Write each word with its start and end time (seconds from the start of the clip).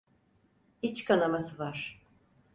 İç 0.81 1.05
kanaması 1.05 1.59
var. 1.59 2.01